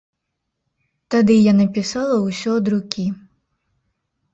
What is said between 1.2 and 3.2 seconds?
я напісала ўсё ад рукі.